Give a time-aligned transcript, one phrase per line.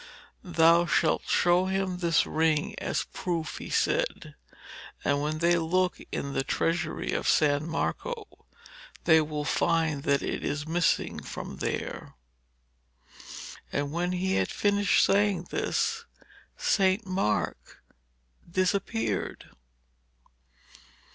[0.43, 4.33] 'Thou shalt show them this ring as a proof,' he said;
[5.05, 8.27] 'and when they look in the treasury of San Marco,
[9.03, 12.15] they will find that it is missing from there.'
[13.71, 16.05] And when he had finished saying this,
[16.57, 17.05] St.
[17.05, 17.83] Mark
[18.49, 19.51] disappeared.